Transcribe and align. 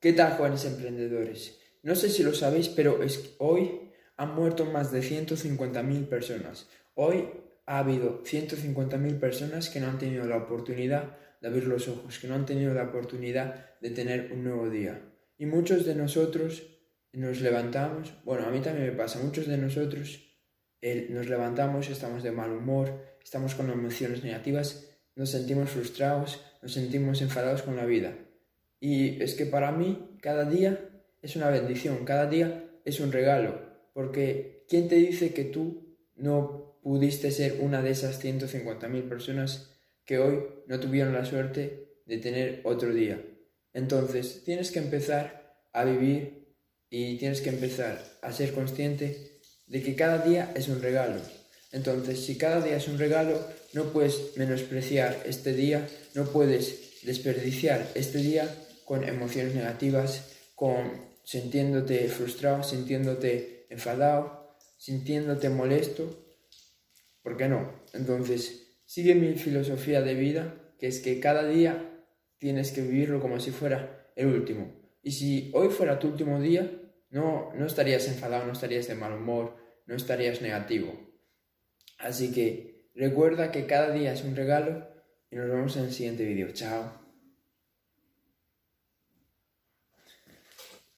¿Qué 0.00 0.14
tal, 0.14 0.38
jóvenes 0.38 0.64
emprendedores? 0.64 1.60
No 1.82 1.94
sé 1.94 2.08
si 2.08 2.22
lo 2.22 2.32
sabéis, 2.32 2.70
pero 2.70 3.02
es 3.02 3.34
hoy 3.36 3.92
han 4.16 4.34
muerto 4.34 4.64
más 4.64 4.90
de 4.90 5.00
150.000 5.02 6.08
personas. 6.08 6.70
Hoy 6.94 7.28
ha 7.66 7.80
habido 7.80 8.24
150.000 8.24 9.20
personas 9.20 9.68
que 9.68 9.78
no 9.78 9.88
han 9.88 9.98
tenido 9.98 10.24
la 10.24 10.38
oportunidad 10.38 11.18
de 11.42 11.48
abrir 11.48 11.66
los 11.66 11.86
ojos, 11.88 12.18
que 12.18 12.28
no 12.28 12.34
han 12.34 12.46
tenido 12.46 12.72
la 12.72 12.84
oportunidad 12.84 13.78
de 13.82 13.90
tener 13.90 14.32
un 14.32 14.42
nuevo 14.42 14.70
día. 14.70 15.02
Y 15.36 15.44
muchos 15.44 15.84
de 15.84 15.94
nosotros 15.94 16.62
nos 17.12 17.42
levantamos, 17.42 18.14
bueno, 18.24 18.46
a 18.46 18.50
mí 18.50 18.60
también 18.60 18.86
me 18.86 18.96
pasa, 18.96 19.18
muchos 19.18 19.48
de 19.48 19.58
nosotros 19.58 20.34
nos 21.10 21.28
levantamos, 21.28 21.90
estamos 21.90 22.22
de 22.22 22.32
mal 22.32 22.52
humor, 22.52 23.18
estamos 23.22 23.54
con 23.54 23.68
emociones 23.68 24.24
negativas, 24.24 24.96
nos 25.14 25.28
sentimos 25.28 25.68
frustrados, 25.68 26.40
nos 26.62 26.72
sentimos 26.72 27.20
enfadados 27.20 27.60
con 27.60 27.76
la 27.76 27.84
vida. 27.84 28.14
Y 28.80 29.22
es 29.22 29.34
que 29.34 29.46
para 29.46 29.70
mí 29.72 30.16
cada 30.22 30.44
día 30.44 30.90
es 31.22 31.36
una 31.36 31.50
bendición, 31.50 32.04
cada 32.04 32.26
día 32.26 32.64
es 32.84 32.98
un 33.00 33.12
regalo, 33.12 33.60
porque 33.92 34.64
¿quién 34.68 34.88
te 34.88 34.96
dice 34.96 35.34
que 35.34 35.44
tú 35.44 35.96
no 36.16 36.78
pudiste 36.82 37.30
ser 37.30 37.58
una 37.60 37.82
de 37.82 37.90
esas 37.90 38.24
150.000 38.24 39.08
personas 39.08 39.70
que 40.06 40.18
hoy 40.18 40.38
no 40.66 40.80
tuvieron 40.80 41.12
la 41.12 41.26
suerte 41.26 42.00
de 42.06 42.18
tener 42.18 42.62
otro 42.64 42.92
día? 42.94 43.22
Entonces, 43.74 44.42
tienes 44.44 44.70
que 44.70 44.78
empezar 44.78 45.68
a 45.72 45.84
vivir 45.84 46.54
y 46.88 47.18
tienes 47.18 47.40
que 47.40 47.50
empezar 47.50 48.02
a 48.22 48.32
ser 48.32 48.52
consciente 48.52 49.40
de 49.66 49.82
que 49.82 49.94
cada 49.94 50.18
día 50.18 50.52
es 50.56 50.68
un 50.68 50.82
regalo. 50.82 51.20
Entonces, 51.70 52.24
si 52.24 52.36
cada 52.36 52.60
día 52.60 52.78
es 52.78 52.88
un 52.88 52.98
regalo, 52.98 53.38
no 53.74 53.92
puedes 53.92 54.36
menospreciar 54.36 55.22
este 55.26 55.52
día, 55.52 55.86
no 56.14 56.24
puedes 56.24 57.04
desperdiciar 57.04 57.88
este 57.94 58.18
día 58.18 58.52
con 58.90 59.04
emociones 59.04 59.54
negativas, 59.54 60.36
con 60.56 60.90
sintiéndote 61.22 62.08
frustrado, 62.08 62.64
sintiéndote 62.64 63.66
enfadado, 63.70 64.56
sintiéndote 64.78 65.48
molesto. 65.48 66.26
¿Por 67.22 67.36
qué 67.36 67.46
no? 67.46 67.84
Entonces, 67.92 68.80
sigue 68.86 69.14
mi 69.14 69.36
filosofía 69.36 70.02
de 70.02 70.14
vida, 70.14 70.56
que 70.76 70.88
es 70.88 70.98
que 70.98 71.20
cada 71.20 71.46
día 71.46 72.02
tienes 72.38 72.72
que 72.72 72.82
vivirlo 72.82 73.20
como 73.20 73.38
si 73.38 73.52
fuera 73.52 74.10
el 74.16 74.26
último. 74.26 74.72
Y 75.04 75.12
si 75.12 75.52
hoy 75.54 75.68
fuera 75.68 76.00
tu 76.00 76.08
último 76.08 76.40
día, 76.40 76.68
no, 77.10 77.52
no 77.54 77.66
estarías 77.66 78.08
enfadado, 78.08 78.44
no 78.44 78.54
estarías 78.54 78.88
de 78.88 78.96
mal 78.96 79.12
humor, 79.12 79.56
no 79.86 79.94
estarías 79.94 80.42
negativo. 80.42 80.92
Así 81.96 82.32
que 82.32 82.90
recuerda 82.96 83.52
que 83.52 83.66
cada 83.66 83.92
día 83.92 84.12
es 84.12 84.24
un 84.24 84.34
regalo 84.34 84.88
y 85.30 85.36
nos 85.36 85.48
vemos 85.48 85.76
en 85.76 85.84
el 85.84 85.92
siguiente 85.92 86.24
vídeo. 86.24 86.50
Chao. 86.50 86.99